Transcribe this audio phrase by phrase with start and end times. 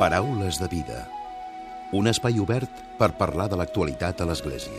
[0.00, 1.02] Paraules de vida.
[1.92, 4.78] Un espai obert per parlar de l'actualitat a l'Església.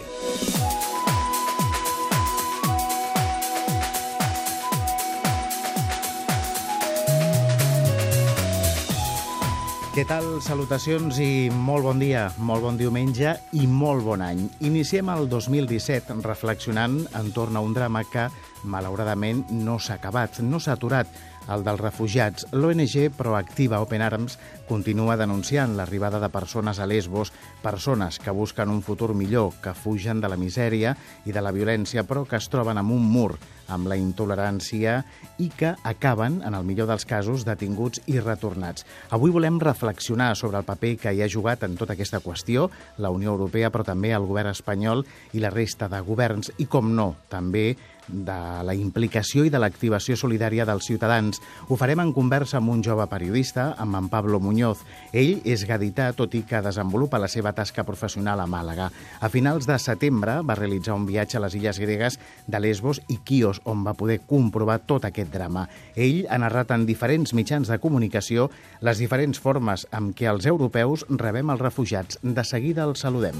[9.92, 10.26] Què tal?
[10.42, 14.42] Salutacions i molt bon dia, molt bon diumenge i molt bon any.
[14.66, 18.26] Iniciem el 2017 reflexionant entorn a un drama que,
[18.66, 21.14] malauradament, no s'ha acabat, no s'ha aturat,
[21.50, 22.46] el dels refugiats.
[22.54, 24.38] L'ONG Proactiva Open Arms
[24.70, 30.22] continua denunciant l'arribada de persones a Lesbos, persones que busquen un futur millor, que fugen
[30.22, 33.40] de la misèria i de la violència, però que es troben amb un mur
[33.72, 35.00] amb la intolerància
[35.40, 38.86] i que acaben, en el millor dels casos, detinguts i retornats.
[39.10, 43.10] Avui volem reflexionar sobre el paper que hi ha jugat en tota aquesta qüestió la
[43.10, 47.14] Unió Europea, però també el govern espanyol i la resta de governs, i com no,
[47.32, 47.72] també
[48.12, 51.40] de la implicació i de l'activació solidària dels ciutadans.
[51.70, 54.84] Ho farem en conversa amb un jove periodista, amb en Pablo Muñoz.
[55.14, 58.90] Ell és gadità, tot i que desenvolupa la seva tasca professional a Màlaga.
[59.22, 63.20] A finals de setembre va realitzar un viatge a les illes gregues de Lesbos i
[63.24, 65.68] Quios, on va poder comprovar tot aquest drama.
[65.96, 68.50] Ell ha narrat en diferents mitjans de comunicació
[68.82, 72.22] les diferents formes amb què els europeus rebem els refugiats.
[72.22, 73.38] De seguida els saludem.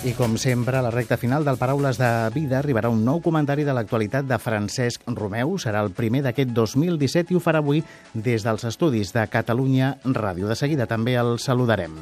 [0.00, 3.66] I com sempre, a la recta final del Paraules de Vida arribarà un nou comentari
[3.68, 5.58] de l'actualitat de Francesc Romeu.
[5.60, 7.82] Serà el primer d'aquest 2017 i ho farà avui
[8.14, 10.48] des dels estudis de Catalunya Ràdio.
[10.48, 11.98] De seguida també el saludarem.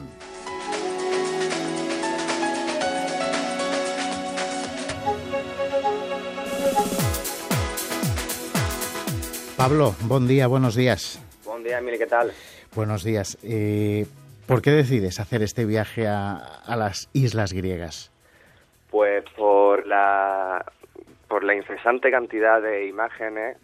[9.56, 11.19] Pablo, buen día, buenos días.
[11.44, 12.30] Buen día, Emily, ¿qué tal?
[12.76, 13.36] Buenos días.
[13.42, 14.06] Eh,
[14.48, 18.10] ¿Por qué decides hacer este viaje a, a, las islas griegas?
[18.91, 20.64] Pues por la,
[21.28, 23.58] por la incesante cantidad de imágenes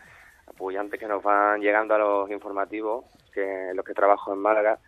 [0.46, 4.78] apoyantes que nos van llegando a los informativos, que los que trabajo en Málaga,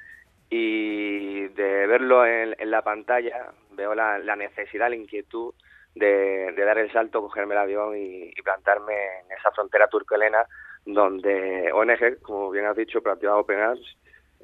[0.51, 5.55] y de verlo en, la pantalla veo la, necesidad, la inquietud
[5.95, 8.93] de, dar el salto, cogerme el avión y, plantarme
[9.25, 10.45] en esa frontera turco-helena
[10.85, 13.97] donde ONG, como bien has dicho, Proactiva Open Arms,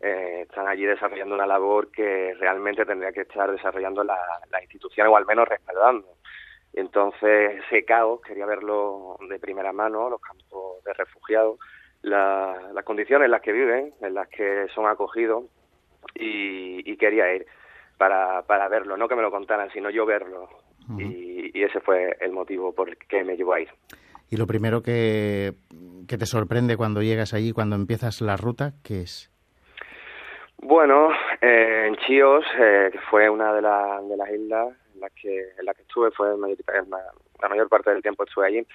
[0.02, 4.18] eh, están allí desarrollando una labor que realmente tendría que estar desarrollando la,
[4.50, 6.08] la institución o al menos respaldando.
[6.74, 11.58] Entonces ese caos quería verlo de primera mano, los campos de refugiados,
[12.02, 15.44] la, las condiciones en las que viven, en las que son acogidos
[16.14, 17.46] y, y quería ir
[17.96, 20.48] para, para verlo, no que me lo contaran, sino yo verlo.
[20.88, 21.00] Uh -huh.
[21.00, 23.68] y, y ese fue el motivo por el que me llevó a ir.
[24.28, 25.52] Y lo primero que,
[26.08, 29.31] que te sorprende cuando llegas allí, cuando empiezas la ruta, ¿qué es?
[30.64, 35.10] Bueno, eh, en Chios, eh, que fue una de, la, de las islas en las
[35.12, 36.56] que, en la que estuve, fue mayor,
[37.40, 38.66] la mayor parte del tiempo estuve allí,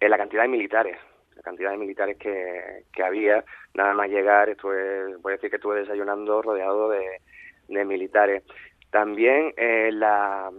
[0.00, 0.96] la cantidad de militares,
[1.36, 3.44] la cantidad de militares que, que había,
[3.74, 7.20] nada más llegar, estuve, voy a decir que estuve desayunando rodeado de,
[7.68, 8.42] de militares.
[8.90, 10.50] También eh, la,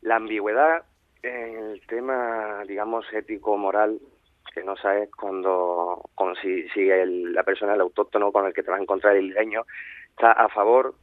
[0.00, 0.82] la ambigüedad
[1.22, 4.00] en el tema, digamos, ético-moral,
[4.58, 8.62] que no sabes cuando, cuando si, si el, la persona, el autóctono con el que
[8.62, 9.64] te vas a encontrar, el isleño,
[10.10, 10.94] está a favor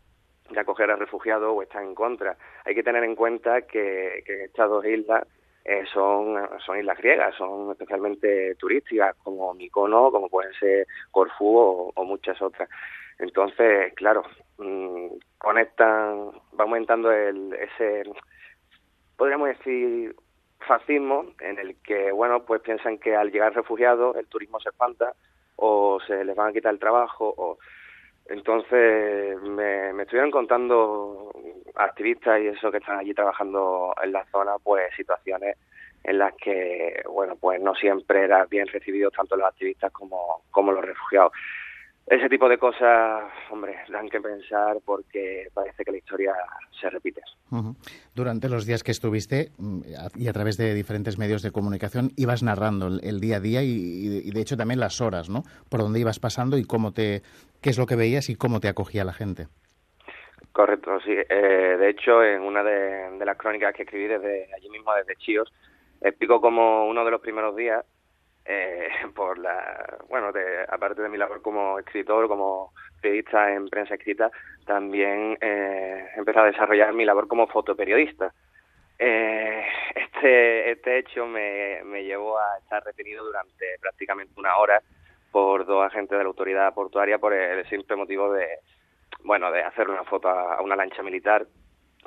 [0.49, 2.37] de acoger a refugiados o está en contra.
[2.65, 5.27] Hay que tener en cuenta que, que estas dos islas
[5.63, 11.91] eh, son, son islas griegas, son especialmente turísticas, como Mykonos, como pueden ser Corfú o,
[11.95, 12.69] o muchas otras.
[13.17, 14.23] Entonces, claro,
[14.57, 18.03] mmm, conectan, va aumentando el, ese
[19.17, 20.13] podríamos decir,
[20.65, 25.13] fascismo, en el que, bueno, pues piensan que al llegar refugiados el turismo se espanta
[25.55, 27.57] o se les van a quitar el trabajo o...
[28.27, 31.31] Entonces me, me estuvieron contando
[31.75, 35.57] activistas y eso que están allí trabajando en la zona, pues situaciones
[36.05, 40.71] en las que, bueno, pues no siempre eran bien recibidos tanto los activistas como, como
[40.71, 41.31] los refugiados.
[42.07, 46.33] Ese tipo de cosas, hombre, dan que pensar porque parece que la historia
[46.79, 47.21] se repite.
[47.49, 47.75] Uh -huh.
[48.13, 49.49] Durante los días que estuviste
[50.15, 53.63] y a través de diferentes medios de comunicación ibas narrando el, el día a día
[53.63, 55.41] y, y, de hecho también las horas, ¿no?
[55.67, 57.23] Por dónde ibas pasando y cómo te,
[57.59, 59.47] qué es lo que veías y cómo te acogía la gente.
[60.51, 61.11] Correcto, sí.
[61.11, 65.15] Eh, de hecho, en una de, de, las crónicas que escribí desde allí mismo, desde
[65.15, 65.51] Chíos,
[66.01, 67.83] explico como uno de los primeros días
[68.45, 73.95] eh, por la, bueno, de, aparte de mi labor como escritor, como periodista en prensa
[73.95, 74.31] escrita,
[74.65, 78.33] también eh, empecé a desarrollar mi labor como fotoperiodista.
[78.97, 84.81] Eh, este, este hecho me, me llevó a estar retenido durante prácticamente una hora
[85.31, 88.47] por dos agentes de la autoridad portuaria por el simple motivo de,
[89.23, 91.45] bueno, de hacer una foto a, una lancha militar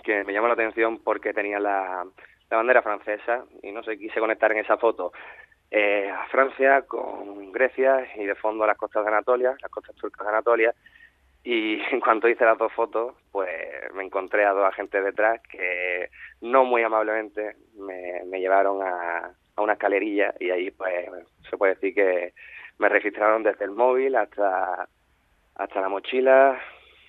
[0.02, 2.06] que me llamó la atención porque tenía la,
[2.50, 5.12] la bandera francesa y no sé, quise conectar en esa foto
[5.70, 9.94] eh, a Francia con Grecia y de fondo a las costas de Anatolia, las costas
[9.96, 10.74] turcas de Anatolia.
[11.44, 13.48] Y en cuanto hice las dos fotos, pues
[13.94, 16.10] me encontré a dos agentes detrás que
[16.40, 21.10] no muy amablemente me, llevaron a, a una escalerilla y ahí pues
[21.50, 22.32] se puede decir que
[22.78, 24.88] me registraron desde el móvil hasta
[25.56, 26.60] hasta la mochila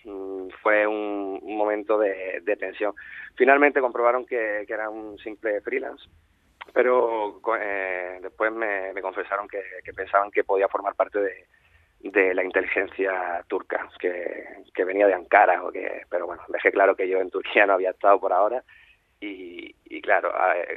[0.03, 2.93] mm, fue un, momento de, tensión
[3.35, 6.09] finalmente comprobaron que, era un simple freelance
[6.73, 9.61] pero eh, después me, confesaron que,
[9.93, 16.03] pensaban que podía formar parte de, la inteligencia turca que, venía de Ankara o que
[16.09, 18.63] pero bueno dejé claro que yo en Turquía no había estado por ahora
[19.19, 20.31] y, y claro,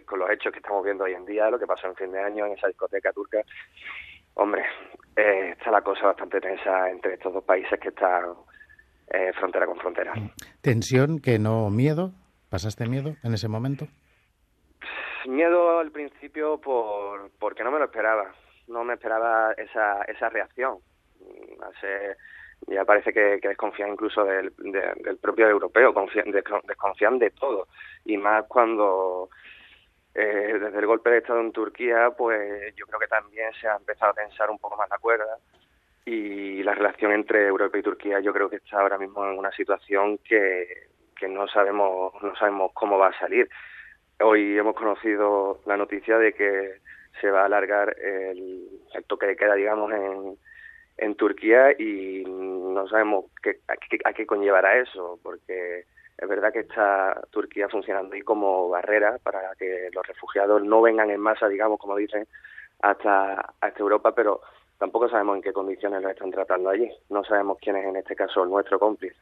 [0.05, 2.21] con los hechos que estamos viendo hoy en día, lo que pasó en fin de
[2.21, 3.43] año en esa discoteca turca,
[4.35, 4.65] hombre,
[5.17, 8.33] eh, está la cosa bastante tensa entre estos dos países que están
[9.09, 10.13] eh, frontera con frontera.
[10.61, 12.13] ¿Tensión que no miedo?
[12.49, 13.87] ¿Pasaste miedo en ese momento?
[15.27, 18.33] Miedo al principio por porque no me lo esperaba.
[18.69, 20.79] No me esperaba esa, esa reacción.
[21.63, 22.17] Hace,
[22.67, 24.53] ya parece que, que desconfían incluso del,
[25.21, 25.95] propio europeo,
[26.67, 27.69] desconfían de todo.
[28.05, 29.29] Y más cuando
[30.15, 33.77] eh, desde el golpe de Estado en Turquía, pues yo creo que también se ha
[33.77, 35.39] empezado a tensar un poco más la cuerda
[36.05, 39.53] y la relación entre Europa y Turquía yo creo que está ahora mismo en una
[39.53, 43.49] situación que, que no sabemos no sabemos cómo va a salir.
[44.23, 46.77] Hoy hemos conocido la noticia de que
[47.21, 48.69] se va a alargar el,
[49.07, 50.39] toque de queda, digamos, en,
[50.99, 55.85] en Turquía y no sabemos qué, a, qué, conllevará eso, porque
[56.17, 61.11] es verdad que está Turquía funcionando ahí como barrera para que los refugiados no vengan
[61.11, 62.27] en masa, digamos, como dicen,
[62.81, 64.41] hasta, hasta Europa, pero
[64.79, 66.91] tampoco sabemos en qué condiciones lo están tratando allí.
[67.11, 69.17] No sabemos quién es en este caso nuestro cómplice.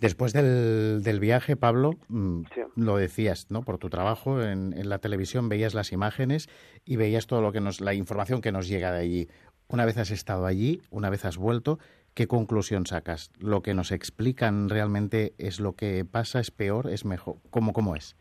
[0.00, 2.42] Después del, del, viaje, Pablo, mm,
[2.76, 3.62] lo decías, ¿no?
[3.62, 6.48] Por tu trabajo en, en, la televisión veías las imágenes
[6.84, 9.28] y veías todo lo que nos, la información que nos llega de allí.
[9.68, 11.78] Una vez has estado allí, una vez has vuelto,
[12.14, 13.32] ¿qué conclusión sacas?
[13.40, 17.36] ¿Lo que nos explican realmente es lo que pasa, es peor, es mejor?
[17.50, 18.16] ¿Cómo, cómo es?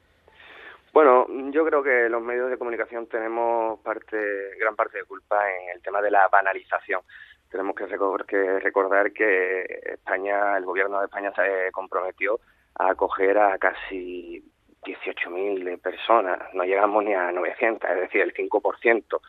[0.93, 4.17] Bueno, yo creo que los medios de comunicación tenemos parte,
[4.59, 7.01] gran parte de culpa en el tema de la banalización.
[7.49, 9.63] Tenemos que, recordar que
[9.93, 12.39] España, el gobierno de España se comprometió
[12.75, 14.43] a acoger a casi
[14.83, 19.19] 18.000 personas, no llegamos ni a 900, es decir, el 5%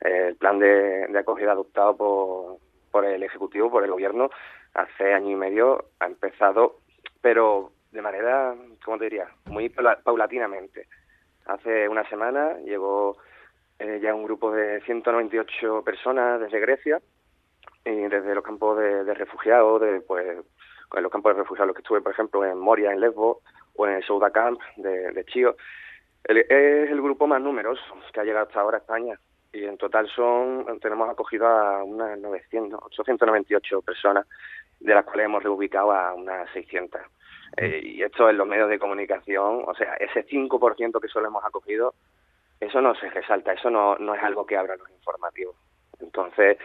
[0.00, 2.58] el plan de, acogida adoptado por,
[2.90, 4.30] por el Ejecutivo, por el Gobierno,
[4.74, 6.78] hace año y medio ha empezado,
[7.20, 8.54] pero de manera,
[8.84, 10.86] ¿cómo te diría?, muy paulatinamente.
[11.46, 13.16] Hace una semana llegó
[13.78, 17.00] eh, ya un grupo de 198 personas desde Grecia
[17.88, 20.38] y desde los campos de, refugiados, de, pues,
[20.94, 23.38] en los campos de refugiados los que estuve, por ejemplo, en Moria, en Lesbos,
[23.76, 25.56] o en el Souda Camp de, de Chío.
[26.24, 27.82] es el grupo más numeroso
[28.12, 29.18] que ha llegado hasta ahora a España
[29.52, 34.26] y en total son tenemos acogido a unas 900, 898 personas,
[34.80, 37.00] de las cuales hemos reubicado a unas 600.
[37.56, 41.44] Eh, y esto en los medios de comunicación, o sea, ese 5% que solo hemos
[41.44, 41.94] acogido,
[42.60, 45.56] eso no se resalta, eso no, no es algo que abra los informativos.
[46.00, 46.58] Entonces,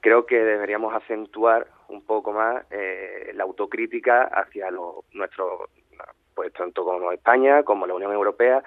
[0.00, 5.68] creo que deberíamos acentuar un poco más eh, la autocrítica hacia lo, nuestro,
[6.34, 8.62] pues tanto como España como la Unión Europea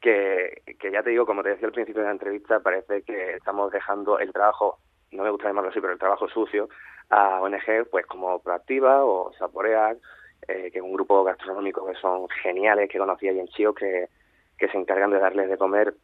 [0.00, 3.34] que, que ya te digo, como te decía al principio de la entrevista, parece que
[3.34, 4.78] estamos dejando el trabajo,
[5.12, 6.68] no me gusta llamarlo así, pero el trabajo sucio
[7.10, 9.98] a ONG pues como Proactiva o Saporeac,
[10.48, 14.08] eh, que es un grupo gastronómico que son geniales, que conocí ahí en Chío, que,
[14.58, 15.94] que se encargan de darles de comer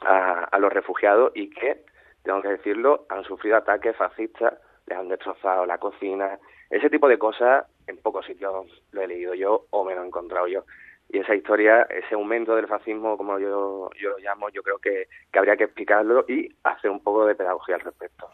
[0.00, 1.84] a los refugiados y que,
[2.22, 4.54] tengo que decirlo, han sufrido ataques fascistas,
[4.86, 6.38] les han destrozado la cocina,
[6.70, 10.06] ese tipo de cosas en pocos sitios lo he leído yo o me lo he
[10.06, 10.64] encontrado yo
[11.10, 15.08] y esa historia, ese aumento del fascismo, como yo, yo lo llamo, yo creo que,
[15.32, 18.28] habría que explicarlo y hacer un poco de pedagogía al respecto.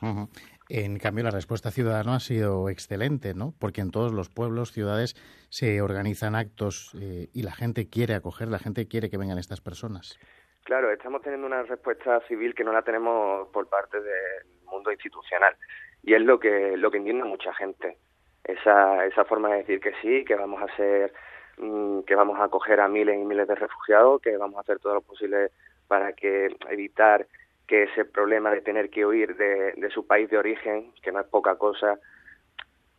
[0.68, 3.54] En cambio, la respuesta ciudadana ha sido excelente, ¿no?
[3.60, 5.14] Porque en todos los pueblos, ciudades,
[5.50, 9.60] se organizan actos eh, y la gente quiere acoger, la gente quiere que vengan estas
[9.60, 10.18] personas.
[10.64, 15.54] Claro, estamos teniendo una respuesta civil que no la tenemos por parte del mundo institucional
[16.02, 17.96] y es lo que lo que entiende mucha gente.
[18.42, 21.12] Esa, esa forma de decir que sí, que vamos a ser
[21.56, 24.80] Mm, que vamos a acoger a miles y miles de refugiados, que vamos a hacer
[24.80, 25.50] todo lo posible
[25.86, 27.26] para que evitar
[27.66, 31.20] que ese problema de tener que huir de, de su país de origen, que no
[31.20, 31.98] es poca cosa,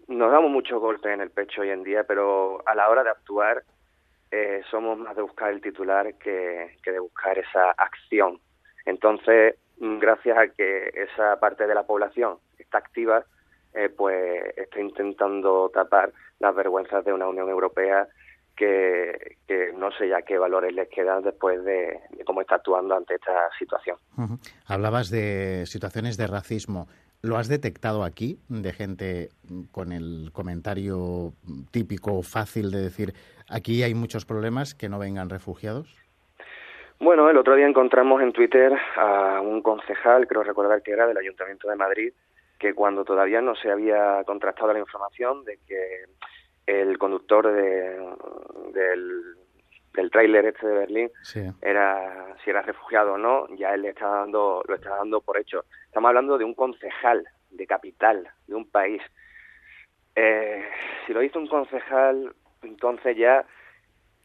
[0.07, 3.10] nos damos muchos golpes en el pecho hoy en día, pero a la hora de
[3.10, 3.63] actuar
[4.32, 8.39] eh, somos más de buscar el titular que, de buscar esa acción.
[8.86, 13.24] Entonces, mm, gracias a que esa parte de la población está activa,
[13.74, 18.08] eh, pues está intentando tapar las vergüenzas de una Unión Europea
[18.55, 19.38] que,
[19.75, 23.98] no sé ya qué valores les quedan después de, cómo está actuando ante esta situación.
[24.65, 26.88] Hablabas de situaciones de racismo.
[27.22, 29.29] ¿Lo has detectado aquí de gente
[29.72, 31.34] con el comentario
[31.72, 33.13] típico fácil de decir
[33.50, 35.96] aquí hay muchos problemas que no vengan refugiados?
[37.00, 41.18] Bueno, el otro día encontramos en Twitter a un concejal, creo recordar que era del
[41.18, 42.14] Ayuntamiento de Madrid,
[42.58, 46.06] que cuando todavía no se había contrastado la información de que
[46.66, 48.00] el conductor de,
[48.74, 49.36] del,
[49.94, 51.12] del tráiler este de Berlín
[51.62, 55.38] era si era refugiado o no, ya él le está dando, lo está dando por
[55.38, 55.66] hecho.
[55.86, 59.02] Estamos hablando de un concejal de capital, de un país.
[60.16, 60.64] Eh,
[61.06, 62.34] si lo hizo un concejal,
[62.65, 63.45] entonces ya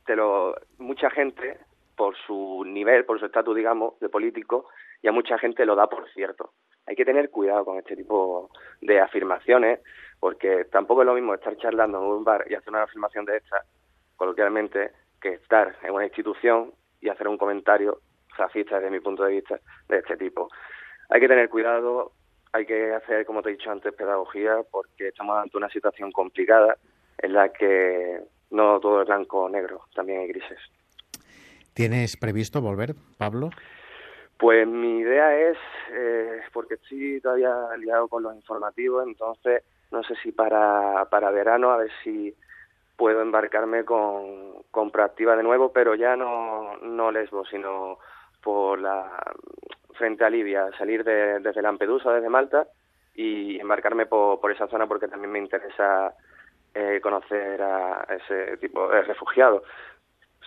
[0.06, 1.58] te lo, mucha gente,
[1.96, 4.68] por su nivel, por su estatus, digamos, de político,
[5.02, 6.52] ya mucha gente lo da por cierto.
[6.86, 9.80] Hay que tener cuidado con este tipo de afirmaciones,
[10.18, 13.36] porque tampoco es lo mismo estar charlando en un bar y hacer una afirmación de
[13.36, 13.64] esta,
[14.16, 18.00] coloquialmente, que estar en una institución y hacer un comentario
[18.36, 20.48] racista desde mi punto de vista de este tipo.
[21.10, 22.12] Hay que tener cuidado,
[22.52, 26.76] hay que hacer, como te he dicho antes, pedagogía, porque estamos ante una situación complicada
[27.22, 30.58] en la que no todo es blanco o negro, también hay grises.
[31.74, 33.50] ¿Tienes previsto volver, Pablo?
[34.36, 35.58] Pues mi idea es,
[35.92, 41.70] eh, porque estoy todavía liado con los informativos, entonces no sé si para, para verano,
[41.70, 42.34] a ver si
[42.96, 47.98] puedo embarcarme con, con Proactiva de nuevo, pero ya no, no Lesbo, sino
[48.42, 49.22] por la
[49.94, 52.66] frente a Libia, salir de, desde Lampedusa, desde Malta,
[53.14, 56.14] y embarcarme por, por esa zona porque también me interesa
[56.74, 59.62] eh, conocer a ese tipo de refugiados.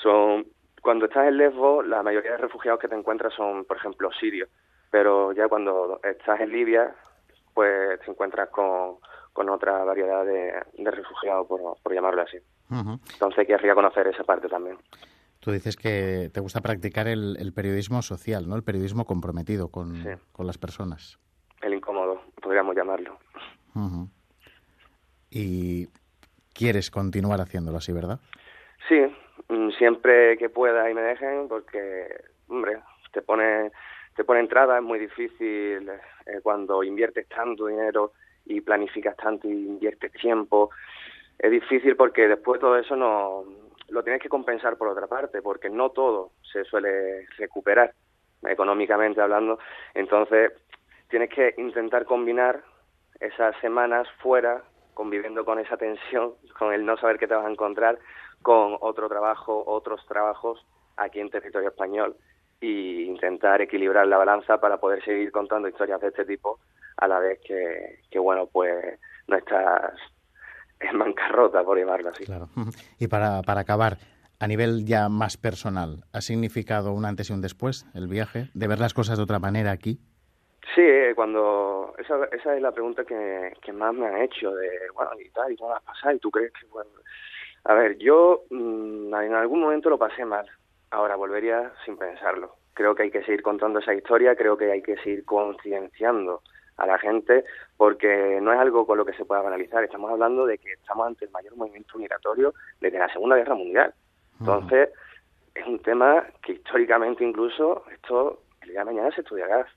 [0.01, 0.45] Son,
[0.81, 4.49] cuando estás en Lesbo, la mayoría de refugiados que te encuentras son, por ejemplo, sirios,
[4.91, 6.95] pero ya cuando estás en Libia,
[7.53, 8.97] pues te encuentras con,
[9.33, 12.37] con otra variedad de, refugiados, por, por, llamarlo así.
[12.69, 14.77] Entonces querría conocer esa parte también.
[15.39, 18.55] Tú dices que te gusta practicar el, periodismo social, ¿no?
[18.55, 21.19] El periodismo comprometido con, con, las personas.
[21.61, 23.17] El incómodo, podríamos llamarlo.
[25.29, 25.89] Y
[26.53, 28.19] quieres continuar haciéndolo así, ¿verdad?
[28.87, 28.99] Sí,
[29.49, 32.07] mm, siempre que pueda y me dejen, porque,
[32.47, 32.79] hombre,
[33.11, 33.71] te pone,
[34.15, 38.13] te pone entrada, es muy difícil eh, cuando inviertes tanto dinero
[38.45, 40.69] y planificas tanto y inviertes tiempo.
[41.39, 43.43] Es difícil porque después todo eso no
[43.89, 47.93] lo tienes que compensar por otra parte, porque no todo se suele recuperar
[48.43, 49.59] económicamente hablando.
[49.93, 50.51] Entonces,
[51.09, 52.61] tienes que intentar combinar
[53.19, 57.51] esas semanas fuera, conviviendo con esa tensión, con el no saber qué te vas a
[57.51, 57.99] encontrar,
[58.41, 60.65] con otro trabajo, otros trabajos
[60.97, 62.15] aquí en territorio español
[62.61, 66.59] y intentar equilibrar la balanza para poder seguir contando historias de este tipo
[66.97, 69.93] a la vez que, bueno, pues no estás
[70.79, 72.25] en bancarrota, por llamarlo así.
[72.25, 72.49] Claro.
[72.99, 73.97] Y para, para acabar,
[74.39, 78.49] a nivel ya más personal, ¿ha significado un antes y un después el viaje?
[78.53, 79.99] ¿De ver las cosas de otra manera aquí?
[80.75, 80.81] Sí,
[81.15, 85.29] cuando esa, esa es la pregunta que, que más me han hecho de, bueno, y
[85.29, 86.89] tal, y cómo vas a pasar, y tú crees que, bueno,
[87.65, 90.45] a ver, yo mm, en algún momento lo pasé mal,
[90.91, 92.55] ahora volvería sin pensarlo.
[92.73, 96.41] Creo que hay que seguir contando esa historia, creo que hay que seguir concienciando
[96.77, 97.43] a la gente
[97.77, 99.83] porque no es algo con lo que se pueda banalizar.
[99.83, 103.93] Estamos hablando de que estamos ante el mayor movimiento migratorio desde la Segunda Guerra Mundial.
[104.39, 104.89] Entonces,
[105.53, 109.67] es un tema que históricamente incluso esto el día de mañana se estudiará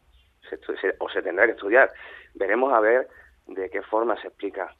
[0.99, 1.93] o se tendrá que estudiar.
[2.35, 3.09] Veremos a ver
[3.47, 4.75] de qué forma se explica,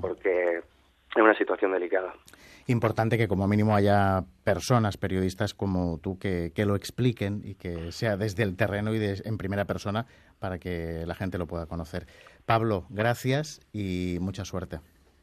[0.00, 2.14] porque es una situación delicada
[2.70, 7.92] importante que como mínimo haya personas, periodistas como tú, que, que lo expliquen y que
[7.92, 10.06] sea desde el terreno y de, en primera persona
[10.38, 12.06] para que la gente lo pueda conocer.
[12.46, 14.80] Pablo, gracias y mucha suerte.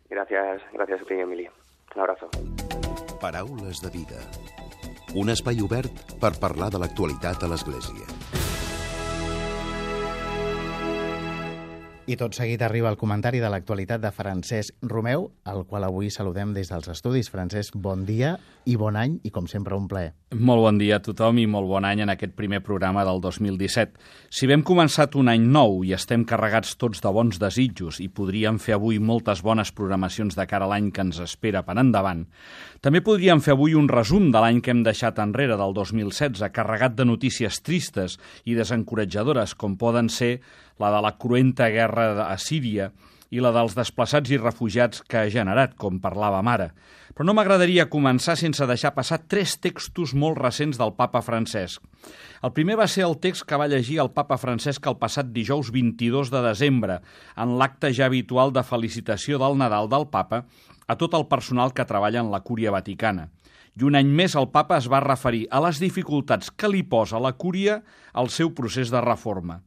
[0.10, 1.52] Gracias, gracias a ti, Emilio.
[1.96, 2.30] Un abrazo.
[3.20, 4.20] Paraules de vida.
[5.16, 8.06] Un espai obert per parlar de l'actualitat a l'Església.
[12.08, 16.54] I tot seguit arriba el comentari de l'actualitat de Francesc Romeu, al qual avui saludem
[16.56, 17.28] des dels estudis.
[17.28, 18.38] Francesc, bon dia
[18.68, 20.12] i bon any, i com sempre un plaer.
[20.36, 23.96] Molt bon dia a tothom i molt bon any en aquest primer programa del 2017.
[24.28, 28.60] Si vam començat un any nou i estem carregats tots de bons desitjos i podríem
[28.60, 32.26] fer avui moltes bones programacions de cara a l'any que ens espera per endavant,
[32.84, 36.98] també podríem fer avui un resum de l'any que hem deixat enrere, del 2016, carregat
[37.00, 40.42] de notícies tristes i desencoratjadores, com poden ser
[40.78, 42.92] la de la cruenta guerra a Síria
[43.32, 46.70] i la dels desplaçats i refugiats que ha generat, com parlava mare.
[47.14, 51.82] Però no m'agradaria començar sense deixar passar tres textos molt recents del papa Francesc.
[52.46, 55.72] El primer va ser el text que va llegir el papa Francesc el passat dijous
[55.74, 57.02] 22 de desembre,
[57.36, 60.46] en l'acte ja habitual de felicitació del Nadal del papa
[60.88, 63.28] a tot el personal que treballa en la Cúria Vaticana.
[63.78, 67.20] I un any més el papa es va referir a les dificultats que li posa
[67.22, 67.82] la Cúria
[68.14, 69.60] al seu procés de reforma.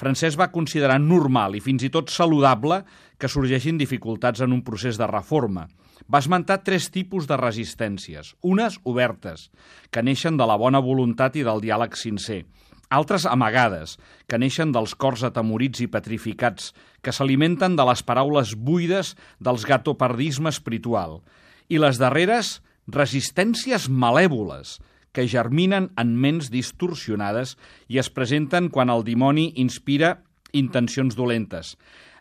[0.00, 2.78] Francesc va considerar normal i fins i tot saludable
[3.20, 5.66] que sorgeixin dificultats en un procés de reforma.
[6.08, 8.32] Va esmentar tres tipus de resistències.
[8.40, 9.50] Unes obertes,
[9.92, 12.46] que neixen de la bona voluntat i del diàleg sincer.
[12.88, 16.72] Altres amagades, que neixen dels cors atemorits i petrificats,
[17.04, 21.20] que s'alimenten de les paraules buides dels gatopardisme espiritual.
[21.68, 22.56] I les darreres,
[22.88, 24.78] resistències malèvoles,
[25.12, 27.56] que germinen en ments distorsionades
[27.88, 30.20] i es presenten quan el dimoni inspira
[30.52, 31.76] intencions dolentes.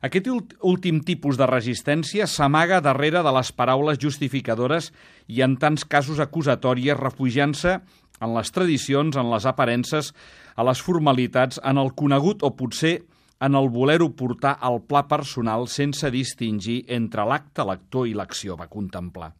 [0.05, 0.29] Aquest
[0.63, 4.93] últim tipus de resistència s'amaga darrere de les paraules justificadores
[5.27, 7.79] i en tants casos acusatòries refugiant-se
[8.19, 10.13] en les tradicions, en les aparences,
[10.55, 12.99] a les formalitats, en el conegut o potser
[13.39, 18.67] en el voler-ho portar al pla personal sense distingir entre l'acte lector i l'acció, va
[18.67, 19.31] contemplar.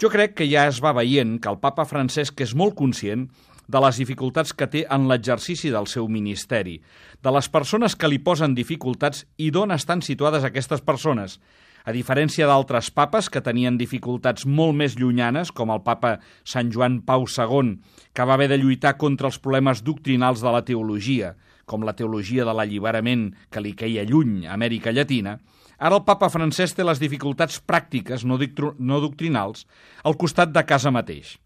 [0.00, 3.28] Jo crec que ja es va veient que el papa Francesc és molt conscient
[3.70, 6.80] de les dificultats que té en l'exercici del seu ministeri,
[7.22, 11.38] de les persones que li posen dificultats i d'on estan situades aquestes persones.
[11.86, 17.00] A diferència d'altres papes que tenien dificultats molt més llunyanes, com el papa Sant Joan
[17.06, 17.78] Pau II,
[18.12, 22.44] que va haver de lluitar contra els problemes doctrinals de la teologia, com la teologia
[22.44, 25.38] de l'alliberament que li queia lluny a Amèrica Llatina,
[25.80, 29.64] Ara el papa Francesc té les dificultats pràctiques, no, no doctrinals,
[30.04, 31.38] al costat de casa mateix.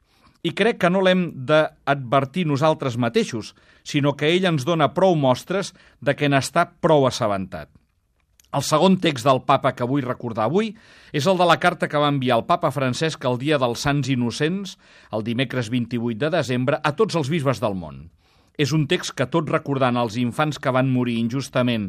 [0.45, 3.55] I crec que no l'hem d'advertir nosaltres mateixos,
[3.87, 5.71] sinó que ell ens dona prou mostres
[6.03, 7.71] de que n'està prou assabentat.
[8.55, 10.75] El segon text del papa que vull recordar avui
[11.15, 14.11] és el de la carta que va enviar el papa Francesc el dia dels Sants
[14.13, 14.77] Innocents,
[15.15, 18.05] el dimecres 28 de desembre, a tots els bisbes del món.
[18.55, 21.89] És un text que, tot recordant els infants que van morir injustament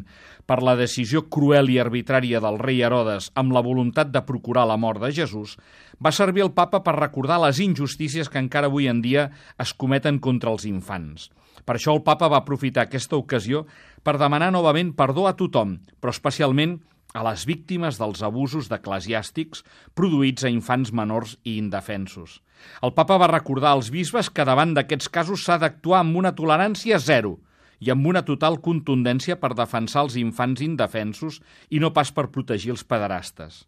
[0.50, 4.78] per la decisió cruel i arbitrària del rei Herodes amb la voluntat de procurar la
[4.80, 5.54] mort de Jesús,
[6.02, 9.28] va servir el papa per recordar les injustícies que encara avui en dia
[9.62, 11.30] es cometen contra els infants.
[11.66, 13.64] Per això el papa va aprofitar aquesta ocasió
[14.02, 19.62] per demanar novament perdó a tothom, però especialment a les víctimes dels abusos d'eclesiàstics
[19.96, 22.40] produïts a infants menors i indefensos.
[22.82, 26.98] El papa va recordar als bisbes que davant d'aquests casos s'ha d'actuar amb una tolerància
[26.98, 27.36] zero
[27.80, 31.40] i amb una total contundència per defensar els infants indefensos
[31.70, 33.64] i no pas per protegir els pederastes.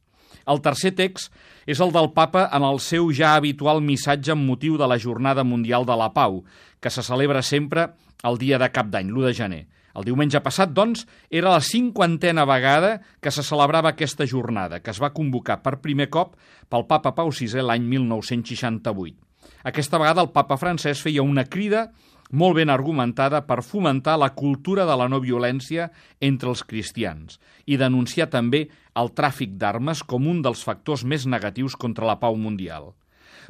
[0.48, 1.32] El tercer text
[1.68, 5.44] és el del papa en el seu ja habitual missatge amb motiu de la Jornada
[5.44, 6.42] Mundial de la Pau,
[6.80, 7.90] que se celebra sempre
[8.24, 9.64] el dia de cap d'any, l'1 de gener.
[9.96, 15.00] El diumenge passat, doncs, era la cinquantena vegada que se celebrava aquesta jornada, que es
[15.02, 16.36] va convocar per primer cop
[16.68, 19.16] pel papa Pau VI l'any 1968.
[19.68, 21.88] Aquesta vegada el papa francès feia una crida
[22.30, 25.88] molt ben argumentada per fomentar la cultura de la no violència
[26.20, 31.76] entre els cristians i denunciar també el tràfic d'armes com un dels factors més negatius
[31.76, 32.92] contra la pau mundial.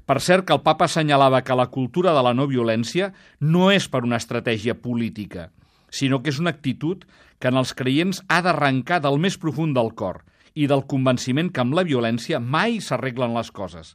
[0.07, 3.89] Per cert que el papa assenyalava que la cultura de la no violència no és
[3.91, 5.51] per una estratègia política,
[5.91, 7.05] sinó que és una actitud
[7.39, 10.25] que en els creients ha d'arrencar del més profund del cor
[10.55, 13.95] i del convenciment que amb la violència mai s'arreglen les coses.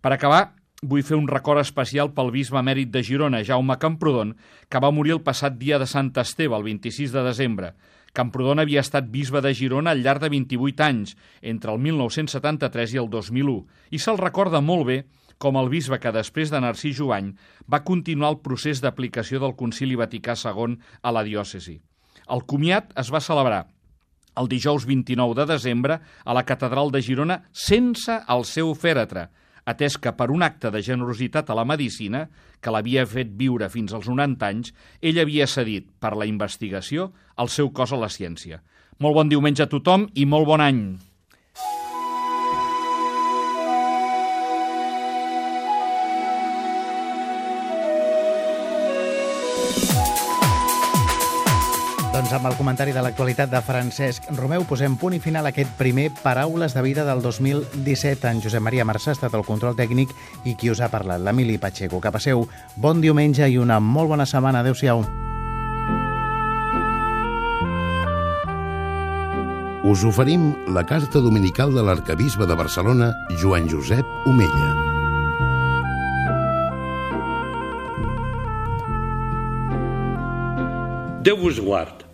[0.00, 4.34] Per acabar, vull fer un record especial pel bisbe emèrit de Girona, Jaume Camprodon,
[4.70, 7.72] que va morir el passat dia de Sant Esteve, el 26 de desembre.
[8.14, 13.02] Camprodon havia estat bisbe de Girona al llarg de 28 anys, entre el 1973 i
[13.02, 13.58] el 2001,
[13.90, 14.98] i se'l recorda molt bé
[15.38, 17.32] com el bisbe que després de Narcís Joany
[17.70, 21.78] va continuar el procés d'aplicació del Concili Vaticà II a la diòcesi.
[22.28, 23.64] El comiat es va celebrar
[24.38, 29.26] el dijous 29 de desembre a la Catedral de Girona sense el seu fèretre,
[29.68, 32.26] atès que per un acte de generositat a la medicina,
[32.62, 34.72] que l'havia fet viure fins als 90 anys,
[35.02, 38.62] ell havia cedit, per la investigació, el seu cos a la ciència.
[38.98, 41.07] Molt bon diumenge a tothom i molt bon any!
[52.18, 55.70] Doncs amb el comentari de l'actualitat de Francesc Romeu posem punt i final a aquest
[55.78, 58.26] primer Paraules de Vida del 2017.
[58.26, 60.10] En Josep Maria Marçà ha estat el control tècnic
[60.42, 62.00] i qui us ha parlat, l'Emili Pacheco.
[62.02, 62.42] Que passeu
[62.74, 64.64] bon diumenge i una molt bona setmana.
[64.66, 65.04] Adéu-siau.
[69.86, 74.74] Us oferim la carta dominical de l'arcabisbe de Barcelona, Joan Josep Omella.
[81.22, 82.07] Déu vos guard.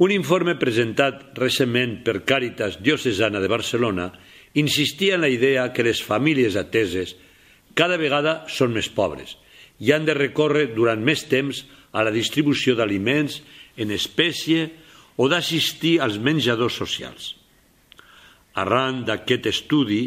[0.00, 4.06] Un informe presentat recentment per Càritas Diocesana de Barcelona
[4.56, 7.12] insistia en la idea que les famílies ateses
[7.76, 9.34] cada vegada són més pobres
[9.76, 11.60] i han de recórrer durant més temps
[11.92, 13.42] a la distribució d'aliments
[13.76, 14.70] en espècie
[15.20, 17.34] o d'assistir als menjadors socials.
[18.56, 20.00] Arran d'aquest estudi,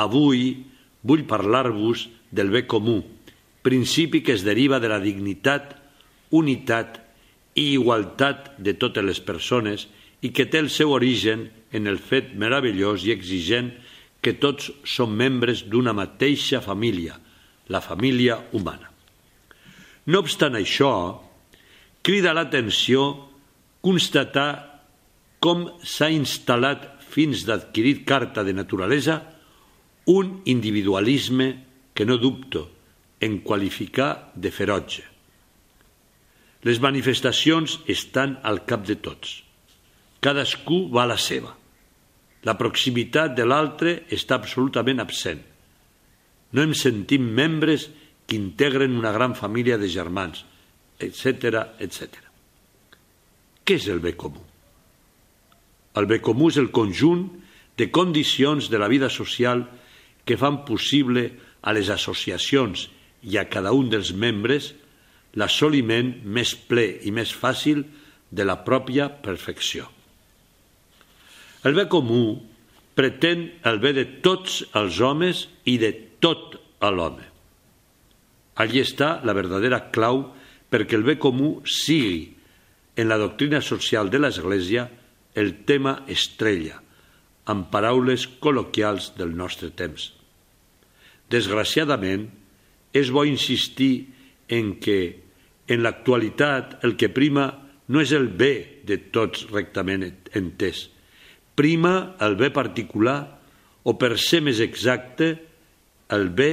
[0.00, 0.64] avui
[1.04, 3.02] vull parlar-vos del bé comú,
[3.60, 5.76] principi que es deriva de la dignitat,
[6.32, 7.02] unitat
[7.54, 9.86] i igualtat de totes les persones
[10.22, 13.72] i que té el seu origen en el fet meravellós i exigent
[14.20, 17.16] que tots som membres d'una mateixa família,
[17.68, 18.90] la família humana.
[20.06, 20.92] No obstant això,
[22.02, 23.06] crida l'atenció
[23.80, 24.50] constatar
[25.40, 29.22] com s'ha instal·lat fins d'adquirir carta de naturalesa
[30.10, 31.48] un individualisme
[31.94, 32.68] que no dubto
[33.20, 35.09] en qualificar de ferotge.
[36.66, 39.40] Les manifestacions estan al cap de tots.
[40.20, 41.54] Cadascú va a la seva.
[42.44, 45.40] La proximitat de l'altre està absolutament absent.
[46.52, 47.88] No em sentim membres
[48.26, 50.44] que integren una gran família de germans,
[51.00, 52.20] etc etc.
[53.64, 54.42] Què és el bé comú?
[55.96, 57.24] El bé comú és el conjunt
[57.80, 59.64] de condicions de la vida social
[60.24, 61.30] que fan possible
[61.62, 62.88] a les associacions
[63.22, 64.74] i a cada un dels membres
[65.38, 67.84] l'assoliment més ple i més fàcil
[68.30, 69.86] de la pròpia perfecció.
[71.64, 72.40] El bé comú
[72.96, 77.26] pretén el bé de tots els homes i de tot l'home.
[78.60, 80.24] Allí està la verdadera clau
[80.70, 82.36] perquè el bé comú sigui,
[82.96, 84.88] en la doctrina social de l'Església,
[85.34, 86.80] el tema estrella,
[87.50, 90.10] amb paraules col·loquials del nostre temps.
[91.30, 92.28] Desgraciadament,
[92.92, 94.10] és bo insistir
[94.50, 95.00] en que
[95.70, 97.46] en l'actualitat el que prima
[97.90, 100.04] no és el bé de tots rectament
[100.36, 100.88] entès,
[101.54, 103.18] prima el bé particular
[103.84, 105.32] o, per ser més exacte,
[106.10, 106.50] el bé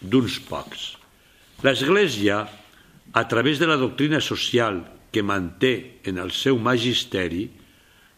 [0.00, 0.94] d'uns pocs.
[1.64, 2.42] L'Església,
[3.16, 4.82] a través de la doctrina social
[5.14, 7.46] que manté en el seu magisteri,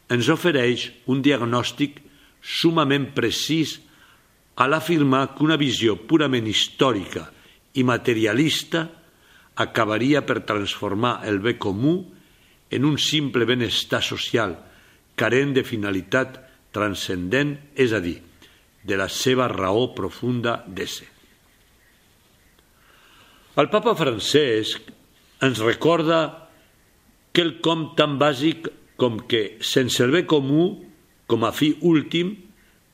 [0.09, 2.01] ens ofereix un diagnòstic
[2.43, 3.77] sumament precís
[4.59, 7.29] a l'afirmar que una visió purament històrica
[7.79, 8.88] i materialista
[9.59, 11.99] acabaria per transformar el bé comú
[12.71, 14.55] en un simple benestar social
[15.18, 16.38] carent de finalitat
[16.75, 18.18] transcendent, és a dir,
[18.85, 21.09] de la seva raó profunda d'ésser.
[23.59, 24.92] El papa Francesc
[25.42, 26.21] ens recorda
[27.35, 28.68] quelcom tan bàsic
[28.99, 30.71] com que sense el bé comú,
[31.27, 32.37] com a fi últim,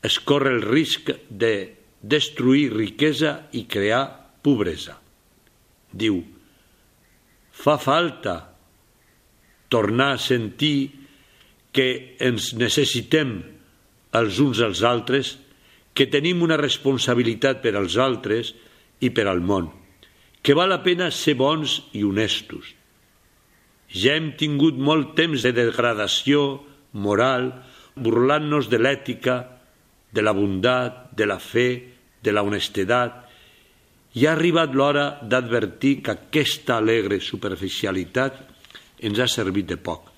[0.05, 1.55] es corre el risc de
[2.01, 4.05] destruir riquesa i crear
[4.45, 4.99] pobresa.
[5.93, 6.23] Diu,
[7.55, 8.35] fa falta
[9.71, 10.93] tornar a sentir
[11.75, 13.41] que ens necessitem
[14.15, 15.35] els uns als altres,
[15.95, 18.53] que tenim una responsabilitat per als altres
[19.03, 19.71] i per al món,
[20.43, 22.75] que val la pena ser bons i honestos,
[23.91, 27.51] ja hem tingut molt temps de degradació moral,
[27.95, 29.37] burlant-nos de l'ètica,
[30.15, 31.69] de la bondat, de la fe,
[32.23, 33.24] de la honestedat,
[34.15, 38.39] i ha arribat l'hora d'advertir que aquesta alegre superficialitat
[39.05, 40.11] ens ha servit de poc.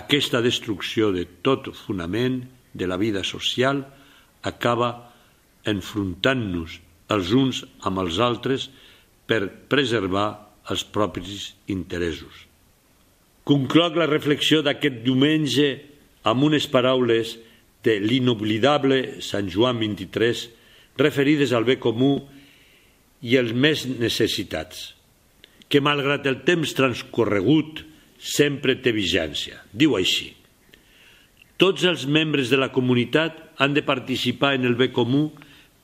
[0.00, 2.42] Aquesta destrucció de tot fonament
[2.74, 3.82] de la vida social
[4.46, 4.90] acaba
[5.70, 6.78] enfrontant-nos
[7.10, 8.68] els uns amb els altres
[9.26, 10.28] per preservar
[10.70, 12.46] els propis interessos.
[13.46, 15.68] Concloc la reflexió d'aquest diumenge
[16.30, 17.36] amb unes paraules
[17.82, 20.44] de l'inoblidable Sant Joan 23
[21.00, 22.18] referides al bé comú
[23.20, 24.94] i els més necessitats,
[25.68, 27.84] que malgrat el temps transcorregut
[28.20, 29.60] sempre té vigència.
[29.72, 30.32] Diu així,
[31.60, 35.28] tots els membres de la comunitat han de participar en el bé comú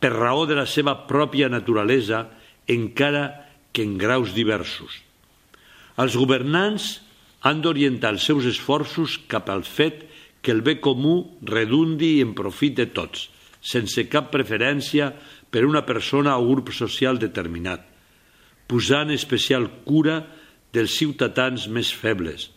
[0.01, 2.27] per raó de la seva pròpia naturalesa,
[2.67, 3.27] encara
[3.73, 5.03] que en graus diversos.
[6.01, 6.97] Els governants
[7.47, 10.07] han d'orientar els seus esforços cap al fet
[10.41, 13.29] que el bé comú redundi en profit de tots,
[13.61, 15.13] sense cap preferència
[15.57, 17.81] per una persona o grup social determinat,
[18.69, 20.19] posant especial cura
[20.77, 22.51] dels ciutadans més febles,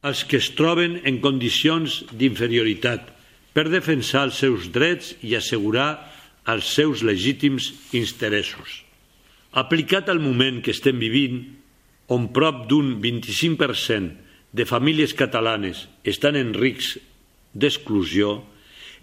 [0.00, 3.10] els que es troben en condicions d'inferioritat,
[3.52, 5.90] per defensar els seus drets i assegurar
[6.48, 8.86] els seus legítims interessos.
[9.52, 11.42] Aplicat al moment que estem vivint,
[12.08, 17.04] on prop d'un 25% de famílies catalanes estan en risc
[17.52, 18.38] d'exclusió,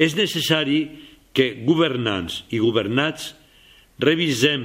[0.01, 0.87] és necessari
[1.37, 3.35] que governants i governats
[4.01, 4.63] revisem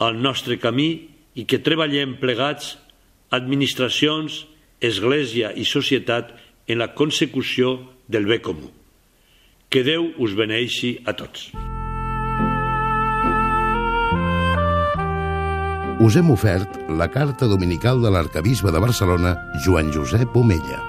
[0.00, 0.88] el nostre camí
[1.36, 2.76] i que treballem plegats
[3.34, 4.46] administracions,
[4.80, 6.30] Església i societat
[6.70, 7.74] en la consecució
[8.06, 8.70] del bé comú.
[9.68, 11.50] Que Déu us beneixi a tots.
[15.98, 19.34] Us hem ofert la carta dominical de l'arcabisbe de Barcelona,
[19.66, 20.87] Joan Josep Omella.